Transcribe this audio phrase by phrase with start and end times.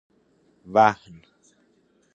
[0.73, 1.21] وهن